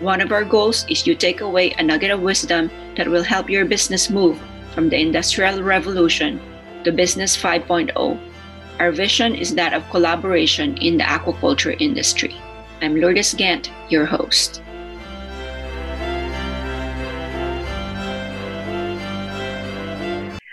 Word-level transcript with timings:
One 0.00 0.22
of 0.22 0.32
our 0.32 0.44
goals 0.44 0.86
is 0.88 1.02
to 1.02 1.14
take 1.14 1.42
away 1.42 1.72
a 1.72 1.82
nugget 1.82 2.10
of 2.10 2.22
wisdom 2.22 2.70
that 2.96 3.06
will 3.06 3.22
help 3.22 3.50
your 3.50 3.66
business 3.66 4.08
move 4.08 4.40
from 4.72 4.88
the 4.88 4.98
Industrial 4.98 5.62
Revolution 5.62 6.40
to 6.84 6.90
Business 6.90 7.36
5.0. 7.36 8.18
Our 8.78 8.92
vision 8.92 9.34
is 9.34 9.54
that 9.56 9.74
of 9.74 9.86
collaboration 9.90 10.78
in 10.78 10.96
the 10.96 11.04
aquaculture 11.04 11.76
industry. 11.78 12.34
I'm 12.80 12.96
Lourdes 12.96 13.34
Gant, 13.34 13.70
your 13.90 14.06
host. 14.06 14.62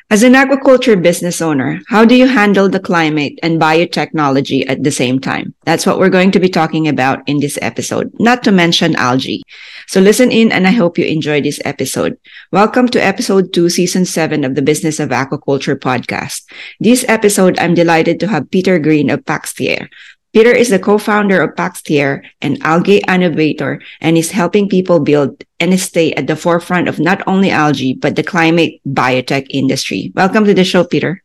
As 0.09 0.23
an 0.23 0.35
aquaculture 0.35 1.03
business 1.03 1.41
owner, 1.41 1.81
how 1.89 2.05
do 2.05 2.15
you 2.15 2.27
handle 2.27 2.69
the 2.69 2.79
climate 2.79 3.37
and 3.43 3.59
biotechnology 3.59 4.63
at 4.69 4.81
the 4.81 4.89
same 4.89 5.19
time? 5.19 5.53
That's 5.65 5.85
what 5.85 5.99
we're 5.99 6.07
going 6.07 6.31
to 6.31 6.39
be 6.39 6.47
talking 6.47 6.87
about 6.87 7.27
in 7.27 7.41
this 7.41 7.59
episode, 7.61 8.13
not 8.17 8.41
to 8.45 8.53
mention 8.53 8.95
algae. 8.95 9.43
So 9.85 9.99
listen 9.99 10.31
in 10.31 10.53
and 10.53 10.65
I 10.65 10.71
hope 10.71 10.97
you 10.97 11.03
enjoy 11.03 11.41
this 11.41 11.59
episode. 11.65 12.17
Welcome 12.53 12.87
to 12.95 13.03
episode 13.03 13.51
two, 13.51 13.69
season 13.69 14.05
seven 14.05 14.45
of 14.45 14.55
the 14.55 14.61
Business 14.61 15.01
of 15.01 15.09
Aquaculture 15.09 15.75
podcast. 15.75 16.43
This 16.79 17.03
episode, 17.09 17.59
I'm 17.59 17.73
delighted 17.73 18.21
to 18.21 18.29
have 18.29 18.49
Peter 18.49 18.79
Green 18.79 19.09
of 19.09 19.25
Paxtier, 19.25 19.89
Peter 20.37 20.53
is 20.53 20.69
the 20.69 20.77
co-founder 20.77 21.41
of 21.41 21.55
Paxtier 21.55 22.21
an 22.43 22.61
algae 22.61 23.01
innovator 23.07 23.81
and 24.01 24.15
is 24.15 24.29
helping 24.29 24.69
people 24.69 24.99
build 24.99 25.43
and 25.59 25.73
stay 25.79 26.13
at 26.13 26.27
the 26.27 26.35
forefront 26.35 26.87
of 26.87 26.99
not 26.99 27.23
only 27.25 27.49
algae, 27.49 27.95
but 27.95 28.15
the 28.15 28.21
climate 28.21 28.79
biotech 28.85 29.47
industry. 29.49 30.11
Welcome 30.13 30.45
to 30.45 30.53
the 30.53 30.63
show, 30.63 30.83
Peter. 30.83 31.23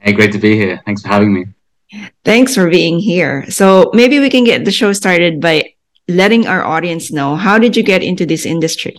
Hey, 0.00 0.12
great 0.12 0.32
to 0.32 0.38
be 0.38 0.54
here. 0.54 0.82
Thanks 0.84 1.00
for 1.00 1.08
having 1.08 1.32
me. 1.32 1.46
Thanks 2.26 2.54
for 2.54 2.68
being 2.68 2.98
here. 2.98 3.50
So 3.50 3.90
maybe 3.94 4.20
we 4.20 4.28
can 4.28 4.44
get 4.44 4.66
the 4.66 4.70
show 4.70 4.92
started 4.92 5.40
by 5.40 5.72
letting 6.06 6.46
our 6.46 6.62
audience 6.62 7.10
know 7.10 7.36
how 7.36 7.56
did 7.58 7.74
you 7.74 7.82
get 7.82 8.02
into 8.02 8.26
this 8.26 8.44
industry? 8.44 8.98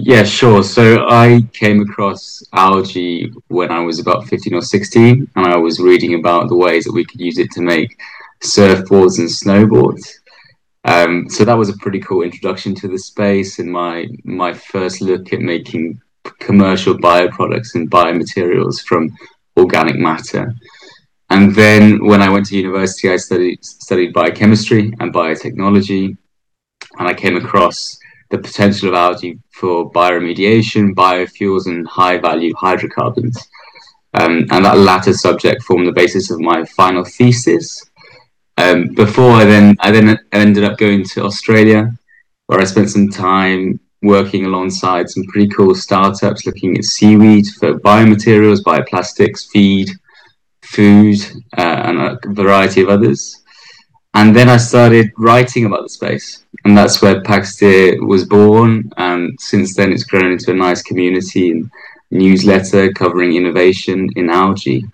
Yeah, 0.00 0.22
sure. 0.22 0.62
So 0.62 1.08
I 1.08 1.42
came 1.52 1.80
across 1.80 2.40
algae 2.52 3.32
when 3.48 3.72
I 3.72 3.80
was 3.80 3.98
about 3.98 4.28
15 4.28 4.54
or 4.54 4.62
16, 4.62 5.28
and 5.34 5.46
I 5.46 5.56
was 5.56 5.80
reading 5.80 6.14
about 6.14 6.48
the 6.48 6.54
ways 6.54 6.84
that 6.84 6.92
we 6.92 7.04
could 7.04 7.20
use 7.20 7.38
it 7.38 7.50
to 7.52 7.62
make 7.62 7.98
surfboards 8.40 9.18
and 9.18 9.28
snowboards. 9.28 10.08
Um, 10.84 11.28
so 11.28 11.44
that 11.44 11.58
was 11.58 11.68
a 11.68 11.76
pretty 11.78 11.98
cool 11.98 12.22
introduction 12.22 12.76
to 12.76 12.86
the 12.86 12.98
space 12.98 13.58
and 13.58 13.70
my 13.70 14.06
my 14.22 14.52
first 14.52 15.00
look 15.00 15.32
at 15.32 15.40
making 15.40 16.00
commercial 16.38 16.94
bioproducts 16.94 17.74
and 17.74 17.90
biomaterials 17.90 18.80
from 18.80 19.10
organic 19.56 19.96
matter. 19.96 20.54
And 21.30 21.52
then 21.56 22.04
when 22.04 22.22
I 22.22 22.30
went 22.30 22.46
to 22.46 22.56
university, 22.56 23.10
I 23.10 23.16
studied 23.16 23.64
studied 23.64 24.12
biochemistry 24.12 24.94
and 25.00 25.12
biotechnology, 25.12 26.16
and 26.98 27.08
I 27.08 27.14
came 27.14 27.36
across 27.36 27.98
the 28.30 28.38
potential 28.38 28.88
of 28.88 28.94
algae 28.94 29.38
for 29.50 29.90
bioremediation, 29.90 30.94
biofuels, 30.94 31.66
and 31.66 31.86
high 31.86 32.18
value 32.18 32.54
hydrocarbons. 32.56 33.36
Um, 34.14 34.46
and 34.50 34.64
that 34.64 34.78
latter 34.78 35.12
subject 35.12 35.62
formed 35.62 35.86
the 35.86 35.92
basis 35.92 36.30
of 36.30 36.40
my 36.40 36.64
final 36.64 37.04
thesis. 37.04 37.90
Um, 38.56 38.88
before 38.94 39.32
I 39.32 39.44
then, 39.44 39.76
I 39.80 39.90
then 39.90 40.18
ended 40.32 40.64
up 40.64 40.78
going 40.78 41.04
to 41.04 41.24
Australia, 41.24 41.92
where 42.46 42.60
I 42.60 42.64
spent 42.64 42.90
some 42.90 43.08
time 43.08 43.80
working 44.02 44.46
alongside 44.46 45.08
some 45.08 45.24
pretty 45.24 45.48
cool 45.48 45.74
startups 45.74 46.46
looking 46.46 46.76
at 46.76 46.84
seaweed 46.84 47.46
for 47.58 47.78
biomaterials, 47.80 48.62
bioplastics, 48.62 49.48
feed, 49.50 49.90
food, 50.62 51.18
uh, 51.56 51.82
and 51.84 51.98
a 51.98 52.18
variety 52.28 52.82
of 52.82 52.88
others. 52.88 53.42
And 54.14 54.34
then 54.34 54.48
I 54.48 54.56
started 54.56 55.12
writing 55.16 55.66
about 55.66 55.82
the 55.82 55.88
space, 55.88 56.44
and 56.64 56.76
that's 56.76 57.00
where 57.00 57.22
Paxtier 57.22 58.04
was 58.06 58.24
born. 58.24 58.90
And 58.96 59.38
since 59.40 59.76
then, 59.76 59.92
it's 59.92 60.04
grown 60.04 60.32
into 60.32 60.50
a 60.50 60.54
nice 60.54 60.82
community 60.82 61.50
and 61.50 61.70
newsletter 62.10 62.92
covering 62.92 63.34
innovation 63.34 64.08
in 64.16 64.30
algae. 64.30 64.84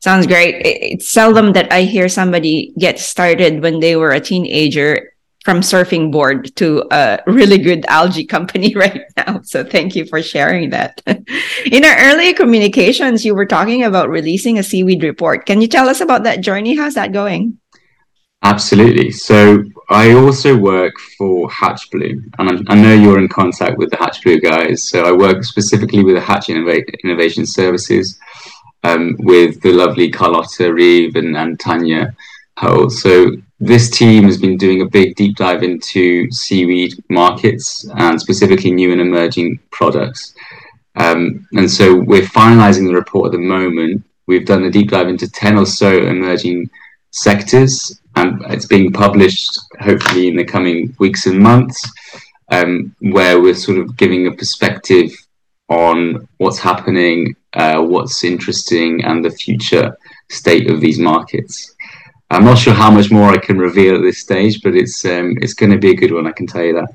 Sounds 0.00 0.26
great. 0.26 0.56
It's 0.64 1.08
seldom 1.08 1.52
that 1.54 1.72
I 1.72 1.82
hear 1.82 2.08
somebody 2.08 2.72
get 2.78 2.98
started 2.98 3.62
when 3.62 3.80
they 3.80 3.96
were 3.96 4.12
a 4.12 4.20
teenager 4.20 5.14
from 5.46 5.60
surfing 5.60 6.10
board 6.10 6.56
to 6.56 6.82
a 6.90 7.22
really 7.28 7.56
good 7.56 7.86
algae 7.86 8.24
company 8.24 8.74
right 8.84 9.02
now. 9.16 9.40
So 9.44 9.62
thank 9.62 9.94
you 9.94 10.04
for 10.04 10.20
sharing 10.20 10.70
that. 10.70 11.00
In 11.06 11.84
our 11.84 11.96
earlier 12.00 12.34
communications, 12.34 13.24
you 13.24 13.32
were 13.32 13.46
talking 13.46 13.84
about 13.84 14.10
releasing 14.10 14.58
a 14.58 14.64
seaweed 14.64 15.04
report. 15.04 15.46
Can 15.46 15.60
you 15.60 15.68
tell 15.68 15.88
us 15.88 16.00
about 16.00 16.24
that 16.24 16.40
journey? 16.40 16.74
How's 16.74 16.94
that 16.94 17.12
going? 17.12 17.60
Absolutely. 18.42 19.12
So 19.12 19.62
I 19.88 20.14
also 20.14 20.56
work 20.56 20.94
for 21.16 21.48
Hatch 21.48 21.92
Blue, 21.92 22.20
and 22.40 22.68
I, 22.68 22.74
know 22.74 22.94
you're 22.94 23.20
in 23.20 23.28
contact 23.28 23.78
with 23.78 23.90
the 23.90 23.98
Hatch 23.98 24.24
Blue 24.24 24.40
guys. 24.40 24.82
So 24.82 25.04
I 25.04 25.12
work 25.12 25.44
specifically 25.44 26.02
with 26.02 26.16
the 26.16 26.20
Hatch 26.20 26.48
Innova- 26.48 27.04
Innovation 27.04 27.46
Services 27.46 28.18
um, 28.82 29.14
with 29.20 29.60
the 29.60 29.70
lovely 29.72 30.10
Carlotta 30.10 30.74
Reeve 30.74 31.14
and, 31.14 31.36
and 31.36 31.60
Tanya 31.60 32.16
Hull. 32.58 32.90
So 32.90 33.36
this 33.58 33.88
team 33.88 34.24
has 34.24 34.38
been 34.38 34.56
doing 34.56 34.82
a 34.82 34.86
big 34.86 35.16
deep 35.16 35.36
dive 35.36 35.62
into 35.62 36.30
seaweed 36.30 37.02
markets 37.08 37.88
and 37.96 38.20
specifically 38.20 38.70
new 38.70 38.92
and 38.92 39.00
emerging 39.00 39.58
products. 39.70 40.34
Um, 40.96 41.46
and 41.52 41.70
so 41.70 41.94
we're 41.94 42.22
finalizing 42.22 42.86
the 42.86 42.94
report 42.94 43.26
at 43.26 43.32
the 43.32 43.46
moment. 43.46 44.04
We've 44.26 44.46
done 44.46 44.64
a 44.64 44.70
deep 44.70 44.90
dive 44.90 45.08
into 45.08 45.30
10 45.30 45.58
or 45.58 45.66
so 45.66 45.90
emerging 45.90 46.70
sectors, 47.10 48.00
and 48.16 48.42
it's 48.46 48.66
being 48.66 48.92
published 48.92 49.58
hopefully 49.80 50.28
in 50.28 50.36
the 50.36 50.44
coming 50.44 50.94
weeks 50.98 51.26
and 51.26 51.38
months, 51.38 51.88
um, 52.50 52.94
where 53.00 53.40
we're 53.40 53.54
sort 53.54 53.78
of 53.78 53.96
giving 53.96 54.26
a 54.26 54.32
perspective 54.32 55.12
on 55.68 56.28
what's 56.38 56.58
happening, 56.58 57.34
uh, 57.54 57.80
what's 57.80 58.22
interesting, 58.24 59.04
and 59.04 59.24
the 59.24 59.30
future 59.30 59.96
state 60.28 60.70
of 60.70 60.80
these 60.80 60.98
markets. 60.98 61.74
I'm 62.30 62.44
not 62.44 62.58
sure 62.58 62.74
how 62.74 62.90
much 62.90 63.10
more 63.10 63.30
I 63.30 63.38
can 63.38 63.58
reveal 63.58 63.96
at 63.96 64.02
this 64.02 64.18
stage, 64.18 64.60
but 64.62 64.74
it's 64.74 65.04
um, 65.04 65.36
it's 65.40 65.54
going 65.54 65.70
to 65.70 65.78
be 65.78 65.90
a 65.90 65.96
good 65.96 66.12
one. 66.12 66.26
I 66.26 66.32
can 66.32 66.46
tell 66.46 66.64
you 66.64 66.74
that. 66.74 66.88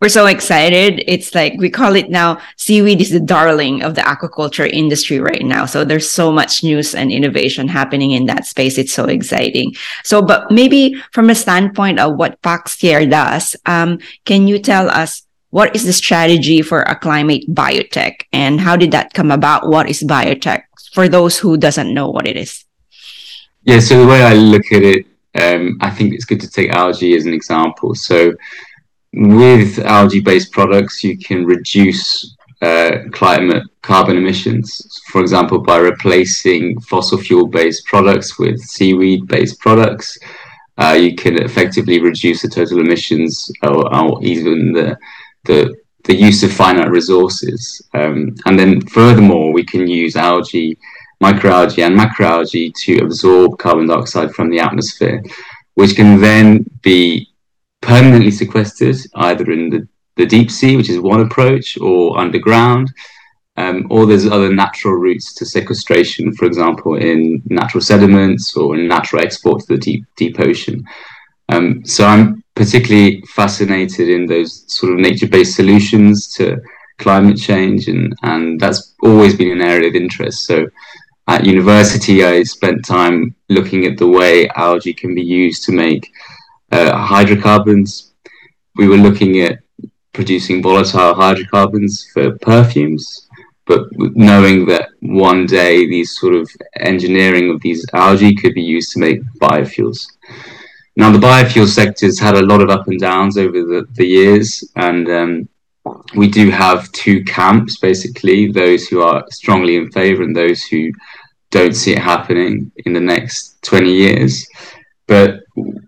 We're 0.00 0.08
so 0.08 0.26
excited. 0.26 1.04
It's 1.06 1.32
like 1.34 1.54
we 1.58 1.70
call 1.70 1.94
it 1.94 2.10
now 2.10 2.40
seaweed 2.56 3.00
is 3.00 3.10
the 3.10 3.20
darling 3.20 3.82
of 3.82 3.94
the 3.94 4.02
aquaculture 4.02 4.68
industry 4.68 5.20
right 5.20 5.44
now. 5.44 5.64
So 5.64 5.84
there's 5.84 6.10
so 6.10 6.32
much 6.32 6.64
news 6.64 6.94
and 6.94 7.12
innovation 7.12 7.68
happening 7.68 8.10
in 8.10 8.26
that 8.26 8.46
space. 8.46 8.78
It's 8.78 8.92
so 8.92 9.04
exciting. 9.04 9.74
So, 10.02 10.22
but 10.22 10.50
maybe 10.50 11.00
from 11.12 11.30
a 11.30 11.34
standpoint 11.34 12.00
of 12.00 12.16
what 12.16 12.42
Paxtier 12.42 13.08
does, 13.08 13.56
um, 13.64 14.00
can 14.24 14.48
you 14.48 14.58
tell 14.58 14.90
us 14.90 15.22
what 15.50 15.74
is 15.74 15.84
the 15.84 15.92
strategy 15.92 16.60
for 16.62 16.82
a 16.82 16.96
climate 16.96 17.48
biotech 17.48 18.22
and 18.32 18.60
how 18.60 18.76
did 18.76 18.90
that 18.90 19.14
come 19.14 19.30
about? 19.30 19.68
What 19.68 19.88
is 19.88 20.02
biotech 20.02 20.64
for 20.92 21.08
those 21.08 21.38
who 21.38 21.56
doesn't 21.56 21.94
know 21.94 22.10
what 22.10 22.26
it 22.26 22.36
is? 22.36 22.65
Yeah, 23.66 23.80
so 23.80 24.00
the 24.00 24.06
way 24.06 24.22
I 24.22 24.34
look 24.34 24.72
at 24.72 24.82
it, 24.82 25.06
um, 25.42 25.76
I 25.80 25.90
think 25.90 26.14
it's 26.14 26.24
good 26.24 26.40
to 26.40 26.48
take 26.48 26.70
algae 26.70 27.16
as 27.16 27.26
an 27.26 27.34
example. 27.34 27.96
So, 27.96 28.32
with 29.12 29.80
algae 29.80 30.20
based 30.20 30.52
products, 30.52 31.02
you 31.02 31.18
can 31.18 31.44
reduce 31.44 32.36
uh, 32.62 32.98
climate 33.12 33.64
carbon 33.82 34.16
emissions, 34.18 35.00
for 35.10 35.20
example, 35.20 35.58
by 35.58 35.78
replacing 35.78 36.80
fossil 36.80 37.18
fuel 37.18 37.48
based 37.48 37.84
products 37.86 38.38
with 38.38 38.60
seaweed 38.60 39.26
based 39.26 39.58
products. 39.58 40.16
uh, 40.78 40.96
you 40.98 41.14
can 41.14 41.42
effectively 41.42 42.00
reduce 42.00 42.42
the 42.42 42.48
total 42.48 42.80
emissions 42.80 43.50
or, 43.62 43.94
or 43.94 44.22
even 44.22 44.72
the, 44.72 44.96
the, 45.44 45.74
the 46.04 46.14
use 46.14 46.42
of 46.42 46.52
finite 46.52 46.90
resources. 46.90 47.82
Um, 47.94 48.34
and 48.46 48.58
then 48.58 48.80
furthermore, 48.82 49.52
we 49.52 49.64
can 49.64 49.86
use 49.86 50.16
algae, 50.16 50.78
microalgae 51.22 51.86
and 51.86 51.98
macroalgae 51.98 52.72
to 52.74 52.98
absorb 52.98 53.58
carbon 53.58 53.86
dioxide 53.86 54.32
from 54.32 54.50
the 54.50 54.60
atmosphere, 54.60 55.22
which 55.74 55.96
can 55.96 56.20
then 56.20 56.64
be 56.82 57.28
permanently 57.80 58.30
sequestered 58.30 58.96
either 59.16 59.50
in 59.50 59.70
the, 59.70 59.88
the 60.16 60.26
deep 60.26 60.50
sea, 60.50 60.76
which 60.76 60.90
is 60.90 61.00
one 61.00 61.20
approach, 61.20 61.78
or 61.78 62.18
underground. 62.18 62.92
Um, 63.58 63.86
or 63.88 64.04
there's 64.04 64.26
other 64.26 64.52
natural 64.52 64.94
routes 64.94 65.32
to 65.34 65.46
sequestration, 65.46 66.34
for 66.34 66.44
example, 66.44 66.96
in 66.96 67.42
natural 67.46 67.80
sediments 67.80 68.54
or 68.54 68.74
in 68.76 68.86
natural 68.86 69.22
export 69.22 69.60
to 69.60 69.66
the 69.68 69.78
deep 69.78 70.04
deep 70.14 70.38
ocean. 70.40 70.84
Um, 71.48 71.82
so 71.84 72.04
I'm 72.04 72.44
particularly 72.54 73.22
fascinated 73.34 74.10
in 74.10 74.26
those 74.26 74.64
sort 74.66 74.92
of 74.92 74.98
nature-based 74.98 75.56
solutions 75.56 76.28
to 76.34 76.60
climate 76.98 77.38
change, 77.38 77.88
and 77.88 78.14
and 78.22 78.60
that's 78.60 78.94
always 79.02 79.34
been 79.34 79.52
an 79.52 79.62
area 79.62 79.88
of 79.88 79.94
interest. 79.94 80.44
So 80.44 80.66
at 81.28 81.44
university, 81.44 82.24
I 82.24 82.42
spent 82.42 82.84
time 82.84 83.34
looking 83.48 83.84
at 83.86 83.98
the 83.98 84.06
way 84.06 84.48
algae 84.50 84.94
can 84.94 85.14
be 85.14 85.22
used 85.22 85.64
to 85.64 85.72
make 85.72 86.10
uh, 86.72 86.96
hydrocarbons. 86.96 88.12
We 88.76 88.88
were 88.88 88.96
looking 88.96 89.40
at 89.40 89.60
producing 90.12 90.62
volatile 90.62 91.14
hydrocarbons 91.14 92.08
for 92.12 92.38
perfumes 92.38 93.26
but 93.66 93.88
knowing 93.98 94.64
that 94.66 94.90
one 95.00 95.44
day 95.44 95.86
these 95.86 96.18
sort 96.18 96.34
of 96.34 96.48
engineering 96.76 97.50
of 97.50 97.60
these 97.60 97.84
algae 97.92 98.34
could 98.34 98.54
be 98.54 98.62
used 98.62 98.92
to 98.92 99.00
make 99.00 99.20
biofuels. 99.40 100.06
Now, 100.94 101.10
the 101.10 101.18
biofuel 101.18 101.66
sector's 101.66 102.18
had 102.18 102.36
a 102.36 102.46
lot 102.46 102.62
of 102.62 102.70
up 102.70 102.86
and 102.88 102.98
downs 102.98 103.36
over 103.36 103.60
the, 103.60 103.86
the 103.94 104.06
years, 104.06 104.64
and 104.76 105.08
um, 105.10 105.48
we 106.14 106.28
do 106.28 106.48
have 106.50 106.90
two 106.92 107.22
camps 107.24 107.78
basically 107.78 108.50
those 108.50 108.88
who 108.88 109.02
are 109.02 109.24
strongly 109.30 109.76
in 109.76 109.90
favor 109.90 110.22
and 110.22 110.34
those 110.34 110.62
who 110.64 110.90
don't 111.56 111.74
see 111.74 111.92
it 111.92 111.98
happening 111.98 112.70
in 112.84 112.92
the 112.92 113.00
next 113.00 113.62
20 113.62 113.90
years. 113.90 114.46
But 115.06 115.40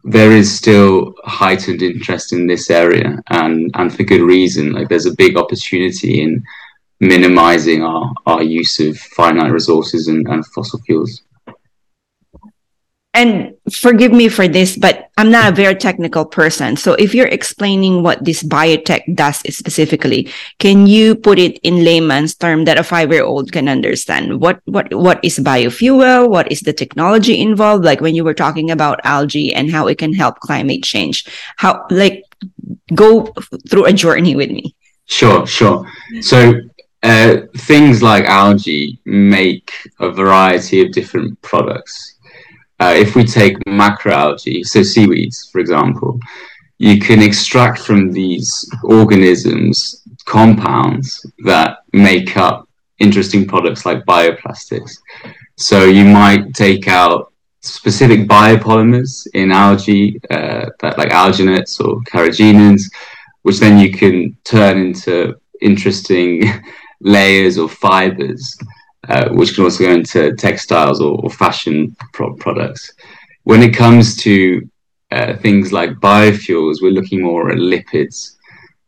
there 0.04 0.32
is 0.32 0.56
still 0.56 1.14
heightened 1.24 1.82
interest 1.82 2.32
in 2.32 2.46
this 2.46 2.70
area, 2.70 3.20
and, 3.30 3.70
and 3.74 3.94
for 3.94 4.04
good 4.04 4.22
reason. 4.22 4.72
Like, 4.72 4.88
there's 4.88 5.06
a 5.06 5.14
big 5.16 5.36
opportunity 5.36 6.22
in 6.22 6.42
minimizing 7.00 7.82
our, 7.82 8.12
our 8.26 8.42
use 8.42 8.78
of 8.80 8.96
finite 8.96 9.52
resources 9.52 10.08
and, 10.08 10.26
and 10.28 10.46
fossil 10.46 10.80
fuels. 10.80 11.22
And 13.18 13.58
forgive 13.66 14.12
me 14.12 14.28
for 14.28 14.46
this, 14.46 14.76
but 14.78 15.10
I'm 15.18 15.32
not 15.32 15.50
a 15.50 15.56
very 15.56 15.74
technical 15.74 16.24
person. 16.24 16.76
So 16.76 16.94
if 16.94 17.16
you're 17.16 17.26
explaining 17.26 18.04
what 18.04 18.22
this 18.22 18.44
biotech 18.44 19.02
does 19.16 19.42
specifically, 19.50 20.30
can 20.60 20.86
you 20.86 21.16
put 21.16 21.40
it 21.40 21.58
in 21.66 21.82
layman's 21.82 22.36
term 22.36 22.64
that 22.66 22.78
a 22.78 22.84
five-year-old 22.84 23.50
can 23.50 23.68
understand? 23.68 24.38
What 24.40 24.62
what 24.66 24.94
what 24.94 25.18
is 25.24 25.42
biofuel? 25.42 26.30
What 26.30 26.52
is 26.52 26.60
the 26.60 26.72
technology 26.72 27.40
involved? 27.42 27.84
Like 27.84 28.00
when 28.00 28.14
you 28.14 28.22
were 28.22 28.38
talking 28.38 28.70
about 28.70 29.00
algae 29.02 29.52
and 29.52 29.68
how 29.68 29.88
it 29.88 29.98
can 29.98 30.14
help 30.14 30.38
climate 30.38 30.84
change. 30.84 31.26
How 31.56 31.90
like 31.90 32.22
go 32.94 33.34
through 33.68 33.86
a 33.86 33.92
journey 33.92 34.36
with 34.36 34.54
me. 34.54 34.76
Sure, 35.06 35.44
sure. 35.44 35.90
So 36.20 36.54
uh, 37.02 37.50
things 37.66 38.02
like 38.02 38.24
algae 38.26 39.00
make 39.04 39.72
a 39.98 40.10
variety 40.10 40.82
of 40.82 40.92
different 40.92 41.40
products. 41.42 42.14
Uh, 42.80 42.94
if 42.96 43.16
we 43.16 43.24
take 43.24 43.58
macroalgae, 43.66 44.64
so 44.64 44.82
seaweeds, 44.82 45.48
for 45.50 45.58
example, 45.58 46.20
you 46.78 47.00
can 47.00 47.20
extract 47.20 47.80
from 47.80 48.12
these 48.12 48.68
organisms 48.84 50.02
compounds 50.26 51.26
that 51.44 51.78
make 51.92 52.36
up 52.36 52.68
interesting 52.98 53.46
products 53.46 53.84
like 53.84 54.04
bioplastics. 54.04 54.98
So 55.56 55.84
you 55.86 56.04
might 56.04 56.54
take 56.54 56.86
out 56.86 57.32
specific 57.60 58.28
biopolymers 58.28 59.26
in 59.34 59.50
algae, 59.50 60.20
uh, 60.30 60.66
that 60.80 60.98
like 60.98 61.10
alginates 61.10 61.80
or 61.80 62.00
carrageenans, 62.02 62.82
which 63.42 63.58
then 63.58 63.78
you 63.78 63.92
can 63.92 64.36
turn 64.44 64.78
into 64.78 65.34
interesting 65.60 66.44
layers 67.00 67.58
or 67.58 67.68
fibers, 67.68 68.56
uh, 69.06 69.28
which 69.30 69.54
can 69.54 69.64
also 69.64 69.84
go 69.84 69.92
into 69.92 70.34
textiles 70.34 71.00
or, 71.00 71.18
or 71.22 71.30
fashion 71.30 71.96
pro- 72.12 72.34
products. 72.34 72.92
When 73.44 73.62
it 73.62 73.74
comes 73.74 74.16
to 74.18 74.68
uh, 75.10 75.36
things 75.36 75.72
like 75.72 75.90
biofuels, 76.00 76.82
we're 76.82 76.90
looking 76.90 77.22
more 77.22 77.50
at 77.50 77.58
lipids. 77.58 78.36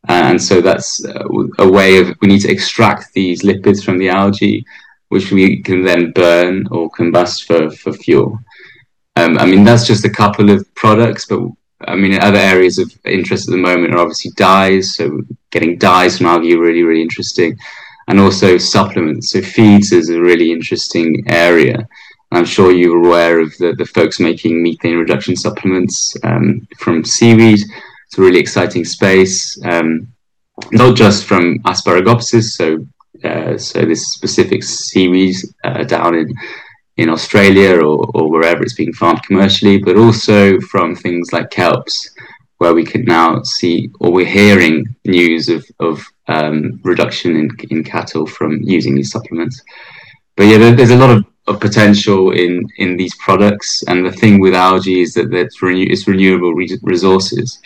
And 0.09 0.43
so 0.43 0.61
that's 0.61 1.05
uh, 1.05 1.25
a 1.59 1.71
way 1.71 1.99
of 1.99 2.17
we 2.21 2.29
need 2.29 2.41
to 2.41 2.51
extract 2.51 3.12
these 3.12 3.43
lipids 3.43 3.85
from 3.85 3.99
the 3.99 4.09
algae, 4.09 4.65
which 5.09 5.31
we 5.31 5.62
can 5.62 5.85
then 5.85 6.12
burn 6.12 6.67
or 6.71 6.91
combust 6.91 7.47
for, 7.47 7.71
for 7.71 7.93
fuel. 7.93 8.39
Um, 9.17 9.39
I 9.39 9.47
mean, 9.47 9.65
that's 9.65 9.87
just 9.87 10.05
a 10.05 10.11
couple 10.11 10.51
of 10.51 10.75
products, 10.75 11.27
but 11.27 11.41
I 11.87 11.95
mean, 11.95 12.21
other 12.21 12.39
areas 12.39 12.79
of 12.79 12.93
interest 13.05 13.49
at 13.49 13.53
the 13.53 13.59
moment 13.59 13.95
are 13.95 14.01
obviously 14.01 14.33
dyes. 14.37 14.97
So 14.97 15.23
getting 15.51 15.79
dyes 15.79 16.19
from 16.19 16.27
algae 16.27 16.57
really, 16.57 16.83
really 16.83 17.03
interesting 17.03 17.59
and 18.11 18.19
also 18.19 18.59
supplements. 18.59 19.31
So 19.31 19.41
feeds 19.41 19.93
is 19.93 20.09
a 20.11 20.21
really 20.21 20.51
interesting 20.51 21.25
area. 21.29 21.79
I'm 22.33 22.45
sure 22.45 22.73
you're 22.73 23.05
aware 23.07 23.41
of 23.41 23.57
the, 23.59 23.73
the 23.81 23.87
folks 23.87 24.19
making 24.19 24.62
methane 24.62 24.99
reduction 24.99 25.37
supplements 25.37 26.17
um, 26.25 26.67
from 26.79 27.05
seaweed. 27.05 27.61
It's 28.07 28.19
a 28.19 28.21
really 28.21 28.41
exciting 28.41 28.85
space, 28.85 29.37
um, 29.65 30.09
not 30.73 30.97
just 30.97 31.25
from 31.25 31.61
Asparagopsis, 31.61 32.47
so 32.59 32.67
uh, 33.25 33.57
so 33.59 33.85
this 33.85 34.12
specific 34.12 34.62
seaweed 34.62 35.37
uh, 35.65 35.85
down 35.85 36.15
in 36.21 36.29
in 36.97 37.09
Australia 37.09 37.77
or, 37.77 37.97
or 38.17 38.25
wherever 38.31 38.62
it's 38.62 38.75
being 38.75 38.93
farmed 38.93 39.23
commercially, 39.23 39.79
but 39.79 39.97
also 39.97 40.61
from 40.73 40.95
things 40.95 41.33
like 41.33 41.51
kelps, 41.51 42.11
where 42.59 42.75
we 42.75 42.85
can 42.85 43.05
now 43.05 43.43
see 43.43 43.91
or 44.01 44.12
we're 44.12 44.37
hearing 44.43 44.77
news 45.05 45.49
of, 45.49 45.65
of 45.79 46.05
um, 46.31 46.81
reduction 46.85 47.31
in, 47.37 47.50
in 47.71 47.85
cattle 47.85 48.27
from 48.27 48.50
using 48.62 48.94
these 48.94 49.11
supplements. 49.11 49.62
But 50.37 50.47
yeah, 50.47 50.59
there, 50.59 50.75
there's 50.77 50.97
a 50.99 51.03
lot 51.05 51.11
of, 51.11 51.25
of 51.47 51.61
potential 51.61 52.31
in, 52.31 52.67
in 52.79 52.97
these 52.97 53.15
products. 53.17 53.82
And 53.88 54.07
the 54.07 54.12
thing 54.12 54.40
with 54.40 54.54
algae 54.54 55.02
is 55.02 55.14
that 55.14 55.33
it's, 55.35 55.61
renew, 55.62 55.87
it's 55.90 56.07
renewable 56.07 56.54
re- 56.54 56.78
resources. 56.83 57.59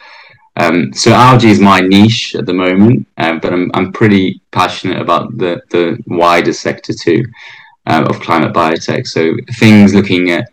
Um, 0.56 0.92
so 0.92 1.12
algae 1.12 1.50
is 1.50 1.60
my 1.60 1.80
niche 1.80 2.36
at 2.36 2.46
the 2.46 2.54
moment, 2.54 3.06
uh, 3.18 3.38
but 3.42 3.52
I'm, 3.52 3.70
I'm 3.74 3.92
pretty 3.92 4.40
passionate 4.52 5.00
about 5.00 5.36
the, 5.36 5.60
the 5.70 5.98
wider 6.06 6.52
sector 6.52 6.92
too 6.92 7.24
uh, 7.86 8.06
of 8.08 8.20
climate 8.20 8.54
biotech. 8.54 9.06
So 9.06 9.32
things 9.58 9.94
looking 9.94 10.30
at 10.30 10.48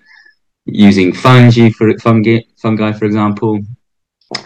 using 0.65 1.13
fungi 1.13 1.69
for 1.69 1.95
fungi, 1.99 2.39
fungi 2.57 2.91
for 2.93 3.05
example, 3.05 3.59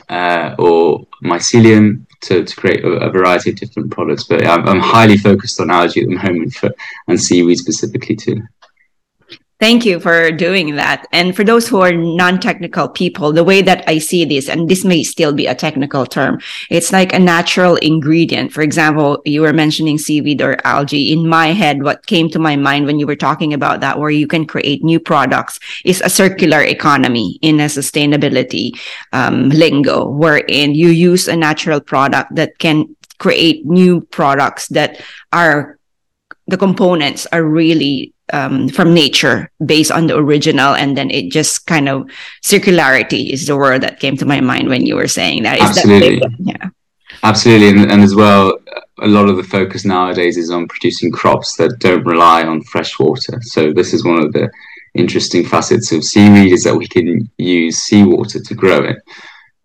uh, 0.09 0.55
or 0.59 1.05
mycelium 1.23 2.04
to, 2.25 2.43
to 2.43 2.55
create 2.55 2.83
a, 2.83 2.89
a, 2.89 3.09
variety 3.09 3.51
of 3.51 3.55
different 3.57 3.91
products. 3.91 4.23
But 4.23 4.45
I'm, 4.45 4.67
I'm 4.67 4.79
highly 4.79 5.17
focused 5.17 5.59
on 5.59 5.69
algae 5.69 6.01
at 6.01 6.09
the 6.09 6.15
moment 6.15 6.53
for, 6.53 6.71
and 7.07 7.21
seaweed 7.21 7.57
specifically 7.57 8.15
too. 8.15 8.41
Thank 9.57 9.85
you 9.85 10.01
for 10.01 10.31
doing 10.31 10.75
that. 10.75 11.07
And 11.13 11.33
for 11.33 11.45
those 11.45 11.65
who 11.65 11.79
are 11.79 11.93
non-technical 11.93 12.89
people, 12.89 13.31
the 13.31 13.43
way 13.43 13.61
that 13.61 13.85
I 13.87 13.99
see 13.99 14.25
this, 14.25 14.49
and 14.49 14.67
this 14.67 14.83
may 14.83 15.01
still 15.01 15.31
be 15.31 15.47
a 15.47 15.55
technical 15.55 16.05
term, 16.05 16.41
it's 16.69 16.91
like 16.91 17.13
a 17.13 17.19
natural 17.19 17.77
ingredient. 17.77 18.51
For 18.51 18.61
example, 18.61 19.21
you 19.23 19.39
were 19.39 19.53
mentioning 19.53 19.97
seaweed 19.97 20.41
or 20.41 20.57
algae. 20.65 21.13
In 21.13 21.29
my 21.29 21.53
head, 21.53 21.83
what 21.83 22.05
came 22.05 22.29
to 22.31 22.39
my 22.39 22.57
mind 22.57 22.85
when 22.85 22.99
you 22.99 23.07
were 23.07 23.15
talking 23.15 23.53
about 23.53 23.79
that, 23.79 23.97
where 23.97 24.09
you 24.09 24.27
can 24.27 24.45
create 24.45 24.83
new 24.83 24.99
products, 24.99 25.57
is 25.85 26.01
a 26.01 26.09
circular 26.09 26.61
economy 26.61 27.39
in 27.41 27.61
a 27.61 27.65
sustainability 27.65 28.77
um, 29.13 29.47
lingo, 29.49 30.05
wherein 30.05 30.75
you 30.75 30.89
use 30.89 31.29
a 31.29 31.35
natural 31.35 31.79
product 31.79 32.35
that 32.35 32.59
can 32.59 32.93
create 33.19 33.65
new 33.65 34.01
products 34.01 34.67
that 34.67 35.01
are 35.31 35.79
the 36.47 36.57
components 36.57 37.25
are 37.31 37.43
really 37.43 38.13
um, 38.33 38.69
from 38.69 38.93
nature 38.93 39.51
based 39.65 39.91
on 39.91 40.07
the 40.07 40.17
original 40.17 40.73
and 40.73 40.97
then 40.97 41.11
it 41.11 41.31
just 41.31 41.67
kind 41.67 41.87
of 41.87 42.09
circularity 42.43 43.31
is 43.31 43.47
the 43.47 43.55
word 43.55 43.81
that 43.81 43.99
came 43.99 44.17
to 44.17 44.25
my 44.25 44.41
mind 44.41 44.67
when 44.67 44.85
you 44.85 44.95
were 44.95 45.07
saying 45.07 45.43
that. 45.43 45.57
Is 45.57 45.77
absolutely. 45.77 46.19
That 46.19 46.31
yeah. 46.39 46.69
Absolutely. 47.23 47.69
And, 47.69 47.91
and, 47.91 48.01
as 48.01 48.15
well 48.15 48.57
a 48.99 49.07
lot 49.07 49.29
of 49.29 49.37
the 49.37 49.43
focus 49.43 49.85
nowadays 49.85 50.37
is 50.37 50.51
on 50.51 50.67
producing 50.67 51.11
crops 51.11 51.55
that 51.57 51.79
don't 51.79 52.05
rely 52.05 52.43
on 52.43 52.63
fresh 52.63 52.97
water. 52.99 53.39
So 53.41 53.73
this 53.73 53.93
is 53.93 54.05
one 54.05 54.19
of 54.19 54.31
the 54.31 54.49
interesting 54.93 55.45
facets 55.45 55.91
of 55.91 56.03
seaweed 56.03 56.53
is 56.53 56.63
that 56.63 56.75
we 56.75 56.87
can 56.87 57.29
use 57.37 57.77
seawater 57.79 58.39
to 58.39 58.55
grow 58.55 58.83
it. 58.83 58.97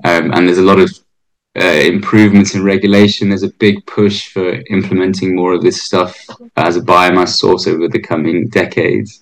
Um, 0.04 0.32
and 0.32 0.46
there's 0.46 0.58
a 0.58 0.62
lot 0.62 0.80
of 0.80 0.90
uh, 1.58 1.64
improvements 1.64 2.54
in 2.54 2.62
regulation. 2.62 3.28
There's 3.28 3.42
a 3.42 3.52
big 3.54 3.84
push 3.86 4.28
for 4.32 4.62
implementing 4.70 5.34
more 5.34 5.52
of 5.52 5.62
this 5.62 5.82
stuff 5.82 6.16
as 6.56 6.76
a 6.76 6.80
biomass 6.80 7.36
source 7.36 7.66
over 7.66 7.88
the 7.88 8.00
coming 8.00 8.48
decades. 8.48 9.20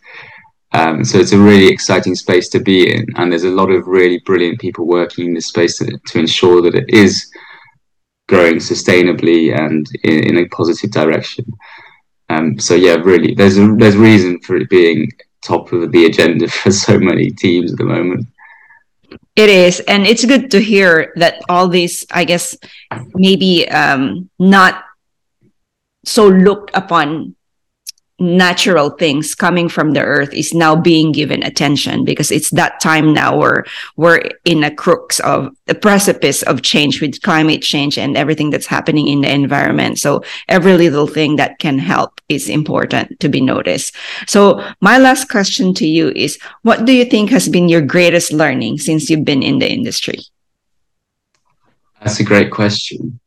Um, 0.73 1.03
so 1.03 1.19
it's 1.19 1.33
a 1.33 1.39
really 1.39 1.69
exciting 1.69 2.15
space 2.15 2.49
to 2.51 2.61
be 2.61 2.95
in, 2.95 3.07
and 3.17 3.33
there's 3.33 3.45
a 3.45 3.51
lot 3.51 3.71
of 3.71 3.87
really 3.87 4.19
brilliant 4.27 4.61
people 4.61 4.87
working 4.87 5.27
in 5.27 5.35
this 5.35 5.47
space 5.47 5.79
to, 5.79 5.99
to 6.09 6.19
ensure 6.19 6.61
that 6.63 6.75
it 6.75 6.91
is 6.91 7.31
growing 8.29 8.57
sustainably 8.57 9.59
and 9.59 9.87
in, 10.05 10.25
in 10.25 10.39
a 10.39 10.49
positive 10.49 10.91
direction. 10.91 11.47
Um, 12.29 12.59
so 12.59 12.75
yeah, 12.75 12.97
really, 12.97 13.35
there's 13.35 13.57
a, 13.57 13.75
there's 13.77 13.97
reason 13.97 14.39
for 14.41 14.57
it 14.57 14.69
being 14.69 15.11
top 15.43 15.73
of 15.73 15.91
the 15.93 16.05
agenda 16.05 16.49
for 16.49 16.71
so 16.71 16.99
many 16.99 17.31
teams 17.31 17.73
at 17.73 17.79
the 17.79 17.85
moment. 17.85 18.27
It 19.37 19.49
is, 19.49 19.81
and 19.81 20.07
it's 20.07 20.25
good 20.25 20.51
to 20.51 20.61
hear 20.61 21.13
that 21.17 21.41
all 21.49 21.69
these, 21.69 22.05
I 22.11 22.25
guess, 22.25 22.57
maybe 23.15 23.69
um, 23.71 24.31
not 24.39 24.85
so 26.05 26.27
looked 26.29 26.71
upon 26.75 27.37
natural 28.19 28.91
things 28.91 29.35
coming 29.35 29.69
from 29.69 29.93
the 29.93 30.03
earth 30.03 30.35
is 30.35 30.53
now 30.53 30.75
being 30.75 31.13
given 31.13 31.43
attention 31.45 32.05
because 32.05 32.33
it's 32.33 32.51
that 32.51 32.81
time 32.81 33.13
now 33.13 33.37
where 33.37 33.65
we're 33.97 34.21
in 34.45 34.65
a 34.65 34.75
crux 34.75 35.21
of 35.21 35.55
the 35.67 35.75
precipice 35.75 36.43
of 36.43 36.63
change 36.63 37.01
with 37.01 37.23
climate 37.23 37.63
change 37.63 37.97
and 37.97 38.17
everything 38.17 38.51
that's 38.51 38.67
happening 38.67 39.07
in 39.07 39.21
the 39.21 39.33
environment. 39.33 39.99
So 39.99 40.25
every 40.49 40.77
little 40.77 41.07
thing 41.07 41.37
that 41.37 41.61
can 41.61 41.79
help 41.79 42.21
is 42.29 42.49
important 42.49 43.21
to 43.21 43.29
be 43.29 43.41
noticed. 43.41 43.95
So 44.27 44.65
my 44.81 44.99
last 44.99 45.29
question 45.29 45.73
to 45.75 45.87
you 45.87 46.11
is 46.17 46.39
what 46.63 46.85
do 46.85 46.93
you 46.93 47.05
think 47.05 47.31
has 47.31 47.49
been 47.49 47.69
your 47.69 47.83
greatest 47.83 48.33
learning 48.33 48.79
since 48.79 49.09
you've 49.09 49.25
been 49.25 49.45
in 49.45 49.61
the 49.61 49.71
industry? 49.71 50.19
That's 52.01 52.19
a 52.19 52.25
great 52.25 52.51
question. 52.51 53.21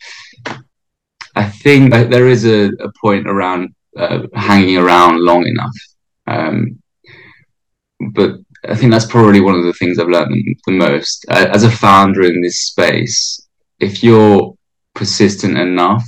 I 1.36 1.46
think 1.46 1.92
there 1.92 2.28
is 2.28 2.46
a, 2.46 2.72
a 2.80 2.92
point 3.02 3.28
around 3.28 3.74
uh, 3.98 4.22
hanging 4.34 4.78
around 4.78 5.20
long 5.20 5.46
enough. 5.46 5.76
Um, 6.28 6.82
but 8.14 8.36
I 8.68 8.76
think 8.76 8.92
that's 8.92 9.06
probably 9.06 9.42
one 9.42 9.56
of 9.56 9.64
the 9.64 9.74
things 9.74 9.98
I've 9.98 10.08
learned 10.08 10.56
the 10.66 10.72
most. 10.72 11.26
Uh, 11.30 11.48
as 11.52 11.64
a 11.64 11.72
founder 11.72 12.24
in 12.24 12.42
this 12.42 12.68
space, 12.68 13.48
if 13.80 14.04
you're 14.04 14.56
persistent 14.94 15.58
enough, 15.58 16.04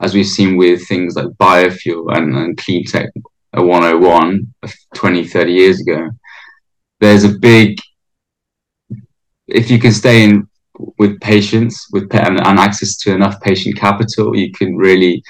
as 0.00 0.14
we've 0.14 0.26
seen 0.26 0.56
with 0.56 0.86
things 0.86 1.16
like 1.16 1.26
biofuel 1.38 2.16
and, 2.16 2.34
and 2.36 2.56
clean 2.56 2.84
tech 2.84 3.10
101 3.52 4.54
20, 4.94 5.26
30 5.26 5.52
years 5.52 5.80
ago, 5.80 6.10
there's 7.00 7.24
a 7.24 7.38
big, 7.38 7.78
if 9.46 9.70
you 9.70 9.78
can 9.78 9.92
stay 9.92 10.24
in 10.24 10.48
with 10.98 11.20
patience 11.20 11.86
with 11.92 12.14
and, 12.14 12.40
and 12.46 12.58
access 12.58 12.96
to 12.98 13.14
enough 13.14 13.40
patient 13.40 13.76
capital, 13.76 14.36
you 14.36 14.52
can 14.52 14.76
really 14.76 15.22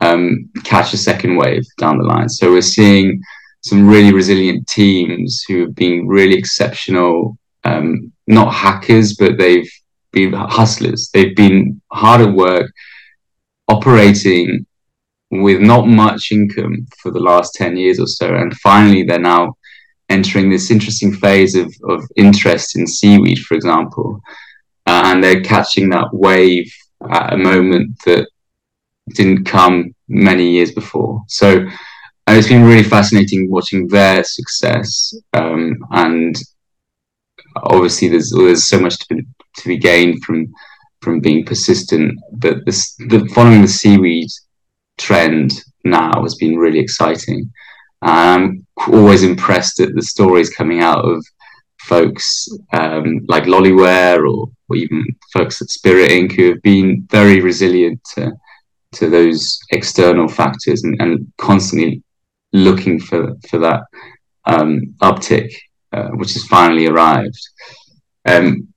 um, 0.00 0.50
catch 0.64 0.92
a 0.92 0.96
second 0.96 1.36
wave 1.36 1.64
down 1.78 1.98
the 1.98 2.04
line. 2.04 2.28
So 2.28 2.52
we're 2.52 2.62
seeing 2.62 3.20
some 3.62 3.88
really 3.88 4.12
resilient 4.12 4.66
teams 4.68 5.44
who 5.48 5.60
have 5.60 5.74
been 5.74 6.06
really 6.06 6.36
exceptional, 6.36 7.36
um, 7.64 8.12
not 8.26 8.54
hackers, 8.54 9.16
but 9.16 9.38
they've 9.38 9.70
been 10.12 10.32
hustlers. 10.32 11.10
They've 11.12 11.34
been 11.34 11.80
hard 11.90 12.20
at 12.20 12.32
work, 12.32 12.70
operating 13.68 14.66
with 15.30 15.60
not 15.60 15.86
much 15.86 16.32
income 16.32 16.86
for 17.02 17.10
the 17.10 17.20
last 17.20 17.54
10 17.54 17.76
years 17.76 18.00
or 18.00 18.06
so. 18.06 18.34
And 18.34 18.56
finally, 18.58 19.02
they're 19.02 19.18
now 19.18 19.56
entering 20.08 20.48
this 20.48 20.70
interesting 20.70 21.12
phase 21.12 21.54
of, 21.54 21.72
of 21.84 22.02
interest 22.16 22.76
in 22.78 22.86
seaweed, 22.86 23.38
for 23.40 23.54
example. 23.54 24.20
Uh, 24.86 25.02
and 25.06 25.22
they're 25.22 25.42
catching 25.42 25.90
that 25.90 26.08
wave 26.12 26.72
at 27.10 27.34
a 27.34 27.36
moment 27.36 27.94
that 28.06 28.28
didn't 29.14 29.44
come 29.44 29.94
many 30.08 30.50
years 30.50 30.72
before. 30.72 31.22
So 31.28 31.66
it's 32.28 32.48
been 32.48 32.64
really 32.64 32.82
fascinating 32.82 33.50
watching 33.50 33.88
their 33.88 34.22
success, 34.24 35.14
um, 35.32 35.76
and 35.92 36.36
obviously 37.56 38.08
there's 38.08 38.30
there's 38.30 38.68
so 38.68 38.78
much 38.78 38.98
to 38.98 39.14
be, 39.14 39.22
to 39.56 39.68
be 39.68 39.78
gained 39.78 40.22
from 40.22 40.52
from 41.00 41.20
being 41.20 41.44
persistent. 41.44 42.18
But 42.32 42.64
this, 42.66 42.94
the 43.08 43.28
following 43.34 43.62
the 43.62 43.68
seaweed 43.68 44.28
trend 44.98 45.52
now 45.84 46.22
has 46.22 46.34
been 46.34 46.56
really 46.56 46.80
exciting. 46.80 47.50
I'm 48.02 48.66
always 48.88 49.22
impressed 49.22 49.80
at 49.80 49.94
the 49.94 50.02
stories 50.02 50.50
coming 50.50 50.80
out 50.80 51.04
of 51.04 51.24
folks 51.80 52.48
um, 52.72 53.24
like 53.28 53.44
Loliware 53.44 54.18
or, 54.18 54.50
or 54.68 54.76
even 54.76 55.04
folks 55.32 55.62
at 55.62 55.68
Spirit 55.68 56.10
Inc. 56.10 56.32
who 56.32 56.50
have 56.50 56.62
been 56.62 57.06
very 57.10 57.40
resilient 57.40 58.00
to 58.14 58.32
to 58.92 59.10
those 59.10 59.58
external 59.70 60.28
factors 60.28 60.84
and, 60.84 61.00
and 61.00 61.32
constantly 61.36 62.02
looking 62.52 62.98
for 62.98 63.34
for 63.48 63.58
that 63.58 63.82
um, 64.44 64.94
uptick, 65.02 65.52
uh, 65.92 66.08
which 66.14 66.32
has 66.32 66.44
finally 66.44 66.86
arrived. 66.86 67.40
Um, 68.26 68.68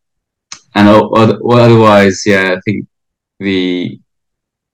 and 0.76 0.88
otherwise, 0.88 2.24
yeah, 2.26 2.56
I 2.56 2.60
think 2.66 2.88
the 3.40 4.00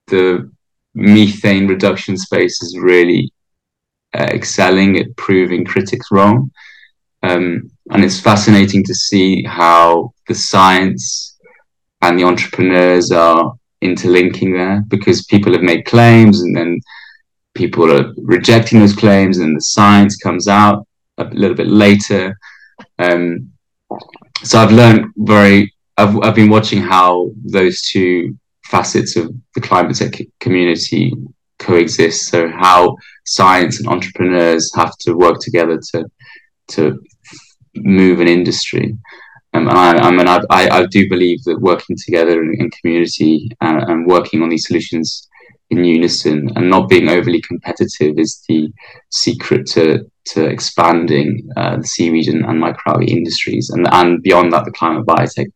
the 0.07 0.51
methane 0.93 1.67
reduction 1.67 2.17
space 2.17 2.61
is 2.61 2.77
really 2.79 3.31
uh, 4.13 4.29
excelling 4.31 4.97
at 4.97 5.15
proving 5.15 5.65
critics 5.65 6.07
wrong. 6.11 6.51
Um, 7.23 7.71
and 7.91 8.03
it's 8.03 8.19
fascinating 8.19 8.83
to 8.83 8.93
see 8.93 9.43
how 9.43 10.13
the 10.27 10.35
science 10.35 11.37
and 12.01 12.17
the 12.17 12.23
entrepreneurs 12.23 13.11
are 13.11 13.56
interlinking 13.81 14.53
there 14.53 14.83
because 14.87 15.25
people 15.25 15.53
have 15.53 15.61
made 15.61 15.85
claims 15.85 16.41
and 16.41 16.55
then 16.55 16.79
people 17.53 17.91
are 17.91 18.13
rejecting 18.17 18.79
those 18.79 18.95
claims 18.95 19.39
and 19.39 19.55
the 19.55 19.61
science 19.61 20.17
comes 20.17 20.47
out 20.47 20.87
a 21.17 21.25
little 21.25 21.55
bit 21.55 21.67
later. 21.67 22.37
Um, 22.99 23.51
so 24.43 24.59
I've 24.59 24.71
learned 24.71 25.11
very, 25.17 25.73
I've, 25.97 26.17
I've 26.21 26.35
been 26.35 26.49
watching 26.49 26.81
how 26.81 27.31
those 27.43 27.81
two 27.81 28.37
facets 28.65 29.15
of 29.15 29.33
the 29.55 29.61
climate 29.61 29.95
tech 29.95 30.19
community 30.39 31.13
coexist. 31.59 32.27
So 32.29 32.49
how 32.49 32.95
science 33.25 33.79
and 33.79 33.87
entrepreneurs 33.87 34.71
have 34.75 34.95
to 34.99 35.13
work 35.13 35.39
together 35.41 35.79
to, 35.91 36.05
to 36.69 37.01
move 37.75 38.19
an 38.19 38.27
industry. 38.27 38.95
Um, 39.57 39.67
and 39.69 39.77
I, 39.77 39.97
I 39.97 40.11
mean, 40.11 40.27
I, 40.27 40.39
I, 40.49 40.85
do 40.85 41.09
believe 41.09 41.43
that 41.43 41.59
working 41.59 41.95
together 41.95 42.41
in, 42.43 42.55
in 42.59 42.69
community 42.71 43.49
uh, 43.61 43.85
and 43.87 44.05
working 44.05 44.41
on 44.43 44.49
these 44.49 44.67
solutions 44.67 45.27
in 45.69 45.83
unison 45.83 46.49
and 46.55 46.69
not 46.69 46.89
being 46.89 47.09
overly 47.09 47.41
competitive 47.41 48.17
is 48.17 48.43
the 48.47 48.71
secret 49.09 49.65
to 49.67 50.09
to 50.25 50.45
expanding 50.45 51.49
uh, 51.57 51.77
the 51.77 51.83
seaweed 51.83 52.27
and, 52.27 52.45
and 52.45 52.61
microalgae 52.61 53.09
industries 53.09 53.69
and 53.69 53.87
and 53.91 54.21
beyond 54.23 54.53
that 54.53 54.65
the 54.65 54.71
climate 54.71 55.05
biotech 55.05 55.47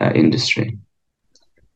uh, 0.00 0.12
industry. 0.14 0.78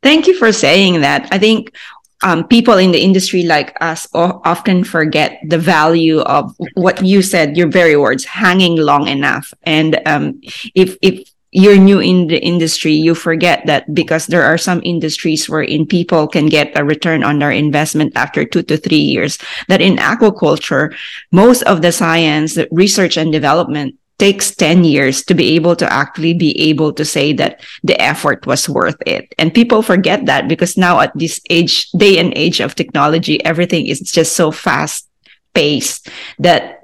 Thank 0.02 0.26
you 0.26 0.36
for 0.36 0.52
saying 0.52 1.00
that. 1.00 1.28
I 1.32 1.38
think 1.38 1.74
um, 2.22 2.46
people 2.48 2.78
in 2.78 2.90
the 2.90 3.02
industry 3.02 3.42
like 3.42 3.76
us 3.80 4.06
often 4.14 4.84
forget 4.84 5.40
the 5.46 5.58
value 5.58 6.20
of 6.20 6.54
what 6.74 7.04
you 7.04 7.22
said, 7.22 7.56
your 7.56 7.68
very 7.68 7.96
words, 7.96 8.24
hanging 8.24 8.76
long 8.76 9.08
enough. 9.08 9.52
And 9.62 10.00
um, 10.06 10.40
if 10.74 10.96
if 11.02 11.33
you're 11.54 11.78
new 11.78 12.00
in 12.00 12.26
the 12.26 12.42
industry, 12.42 12.92
you 12.92 13.14
forget 13.14 13.64
that 13.66 13.86
because 13.94 14.26
there 14.26 14.42
are 14.42 14.58
some 14.58 14.82
industries 14.84 15.48
wherein 15.48 15.86
people 15.86 16.26
can 16.26 16.46
get 16.46 16.76
a 16.76 16.84
return 16.84 17.22
on 17.22 17.38
their 17.38 17.52
investment 17.52 18.12
after 18.16 18.44
two 18.44 18.62
to 18.64 18.76
three 18.76 18.98
years. 18.98 19.38
That 19.68 19.80
in 19.80 19.96
aquaculture, 19.96 20.94
most 21.30 21.62
of 21.62 21.80
the 21.80 21.92
science, 21.92 22.54
the 22.54 22.66
research 22.72 23.16
and 23.16 23.30
development 23.30 23.94
takes 24.18 24.54
10 24.54 24.82
years 24.82 25.24
to 25.24 25.34
be 25.34 25.54
able 25.54 25.76
to 25.76 25.92
actually 25.92 26.34
be 26.34 26.58
able 26.60 26.92
to 26.92 27.04
say 27.04 27.32
that 27.34 27.62
the 27.84 28.00
effort 28.02 28.46
was 28.46 28.68
worth 28.68 29.00
it. 29.06 29.32
And 29.38 29.54
people 29.54 29.82
forget 29.82 30.26
that 30.26 30.48
because 30.48 30.76
now 30.76 31.00
at 31.00 31.12
this 31.14 31.40
age, 31.50 31.90
day 31.92 32.18
and 32.18 32.32
age 32.36 32.60
of 32.60 32.74
technology, 32.74 33.44
everything 33.44 33.86
is 33.86 34.00
just 34.00 34.34
so 34.34 34.50
fast 34.50 35.08
paced 35.54 36.08
that 36.38 36.80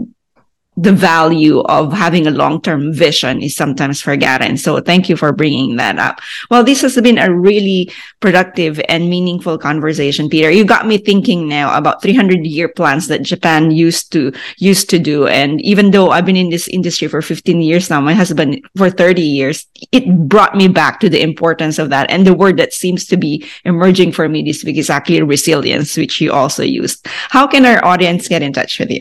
the 0.81 0.93
value 0.93 1.61
of 1.61 1.93
having 1.93 2.27
a 2.27 2.31
long-term 2.31 2.95
vision 2.95 3.43
is 3.43 3.55
sometimes 3.55 4.01
forgotten. 4.01 4.57
So 4.57 4.81
thank 4.81 5.11
you 5.11 5.17
for 5.17 5.31
bringing 5.31 5.77
that 5.77 5.99
up. 5.99 6.21
Well, 6.51 6.65
this 6.65 6.81
has 6.81 6.99
been 7.01 7.19
a 7.19 7.33
really 7.33 7.93
productive 8.21 8.81
and 8.89 9.11
meaningful 9.11 9.59
conversation, 9.59 10.31
Peter. 10.31 10.51
You 10.51 10.65
got 10.65 10.87
me 10.87 10.97
thinking 10.97 11.49
now 11.49 11.77
about 11.77 12.01
300 12.01 12.47
year 12.47 12.69
plans 12.69 13.09
that 13.09 13.23
Japan 13.23 13.71
used 13.71 14.11
to, 14.13 14.33
used 14.57 14.89
to 14.91 14.99
do. 14.99 15.27
And 15.27 15.61
even 15.61 15.91
though 15.91 16.11
I've 16.11 16.25
been 16.25 16.37
in 16.37 16.49
this 16.49 16.67
industry 16.69 17.09
for 17.09 17.21
15 17.21 17.61
years 17.61 17.91
now, 17.91 18.01
my 18.01 18.15
husband 18.15 18.65
for 18.77 18.89
30 18.89 19.21
years, 19.21 19.67
it 19.93 20.09
brought 20.29 20.57
me 20.57 20.69
back 20.69 20.99
to 21.01 21.11
the 21.11 21.23
importance 21.23 21.79
of 21.79 21.91
that. 21.91 22.11
And 22.11 22.27
the 22.27 22.35
word 22.35 22.57
that 22.57 22.73
seems 22.73 23.05
to 23.07 23.19
be 23.19 23.47
emerging 23.65 24.13
for 24.13 24.29
me 24.31 24.43
this 24.43 24.65
week 24.65 24.79
is 24.79 24.89
actually 24.89 25.23
resilience, 25.23 25.99
which 25.99 26.23
you 26.23 26.33
also 26.33 26.63
used. 26.63 27.07
How 27.29 27.47
can 27.47 27.67
our 27.67 27.85
audience 27.85 28.29
get 28.29 28.43
in 28.43 28.55
touch 28.55 28.79
with 28.79 28.91
you? 28.91 29.01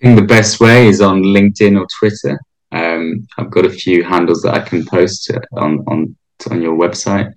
I 0.00 0.06
think 0.06 0.18
the 0.18 0.26
best 0.26 0.60
way 0.60 0.88
is 0.88 1.00
on 1.00 1.22
LinkedIn 1.22 1.78
or 1.78 1.86
Twitter. 1.98 2.40
Um, 2.72 3.26
I've 3.36 3.50
got 3.50 3.66
a 3.66 3.70
few 3.70 4.02
handles 4.02 4.42
that 4.42 4.54
I 4.54 4.60
can 4.60 4.84
post 4.86 5.30
on 5.52 5.84
on 5.88 6.16
on 6.50 6.62
your 6.62 6.76
website. 6.76 7.32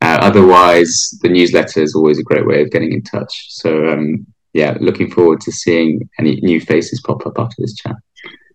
Uh, 0.00 0.18
otherwise, 0.22 1.10
the 1.20 1.28
newsletter 1.28 1.82
is 1.82 1.94
always 1.94 2.18
a 2.18 2.22
great 2.22 2.46
way 2.46 2.62
of 2.62 2.70
getting 2.70 2.92
in 2.92 3.02
touch. 3.02 3.48
So, 3.50 3.88
um, 3.88 4.26
yeah, 4.54 4.78
looking 4.80 5.10
forward 5.10 5.42
to 5.42 5.52
seeing 5.52 6.08
any 6.18 6.40
new 6.40 6.58
faces 6.58 7.02
pop 7.02 7.26
up 7.26 7.38
after 7.38 7.56
this 7.58 7.74
chat. 7.74 7.96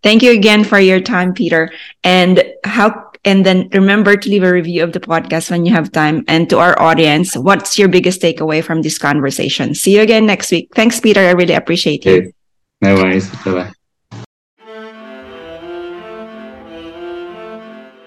Thank 0.01 0.23
you 0.23 0.31
again 0.31 0.63
for 0.63 0.79
your 0.79 0.99
time, 0.99 1.33
Peter. 1.33 1.71
And 2.03 2.43
how 2.63 3.11
and 3.25 3.45
then 3.45 3.69
remember 3.73 4.15
to 4.15 4.29
leave 4.29 4.43
a 4.43 4.51
review 4.51 4.83
of 4.83 4.93
the 4.93 4.99
podcast 4.99 5.51
when 5.51 5.65
you 5.65 5.73
have 5.73 5.91
time. 5.91 6.23
And 6.27 6.49
to 6.49 6.59
our 6.59 6.79
audience, 6.81 7.35
what's 7.35 7.77
your 7.77 7.89
biggest 7.89 8.21
takeaway 8.21 8.63
from 8.63 8.81
this 8.81 8.97
conversation? 8.97 9.75
See 9.75 9.95
you 9.95 10.01
again 10.01 10.25
next 10.25 10.51
week. 10.51 10.69
Thanks, 10.75 10.99
Peter. 10.99 11.21
I 11.21 11.31
really 11.31 11.55
appreciate 11.55 12.05
you. 12.05 12.31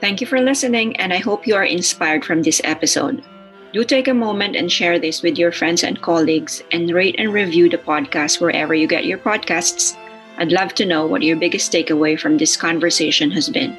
Thank 0.00 0.20
you 0.20 0.26
for 0.28 0.40
listening, 0.40 0.97
and 0.97 1.12
I 1.12 1.18
hope 1.18 1.49
you 1.49 1.56
are 1.56 1.64
inspired 1.64 2.25
from 2.25 2.42
this 2.42 2.61
episode. 2.62 3.25
Do 3.73 3.82
take 3.82 4.06
a 4.06 4.14
moment 4.14 4.54
and 4.54 4.70
share 4.70 5.00
this 5.00 5.20
with 5.20 5.37
your 5.37 5.50
friends 5.50 5.82
and 5.82 6.00
colleagues, 6.00 6.62
and 6.70 6.90
rate 6.90 7.16
and 7.18 7.32
review 7.32 7.68
the 7.68 7.78
podcast 7.78 8.40
wherever 8.40 8.73
you 8.73 8.87
get 8.87 9.04
your 9.04 9.18
podcasts. 9.18 9.99
I'd 10.38 10.52
love 10.52 10.75
to 10.75 10.87
know 10.87 11.06
what 11.06 11.23
your 11.23 11.37
biggest 11.37 11.73
takeaway 11.73 12.16
from 12.16 12.38
this 12.38 12.56
conversation 12.56 13.32
has 13.32 13.49
been. 13.49 13.76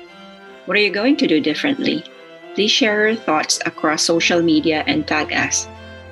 What 0.66 0.78
are 0.78 0.82
you 0.82 0.92
going 0.92 1.16
to 1.16 1.28
do 1.28 1.40
differently? 1.40 2.04
Please 2.56 2.72
share 2.72 3.08
your 3.08 3.16
thoughts 3.16 3.60
across 3.66 4.04
social 4.04 4.42
media 4.42 4.84
and 4.86 5.08
tag 5.08 5.32
us. 5.32 5.66